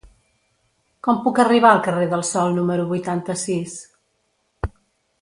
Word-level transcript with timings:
Com 1.07 1.19
puc 1.25 1.41
arribar 1.43 1.73
al 1.73 1.83
carrer 1.89 2.07
del 2.15 2.25
Sol 2.31 2.57
número 2.57 2.89
vuitanta-sis? 2.95 3.77